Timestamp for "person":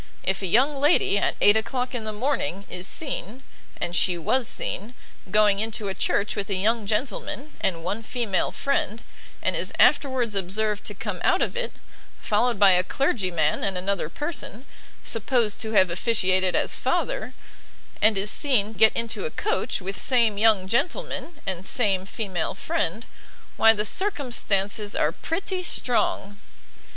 14.09-14.65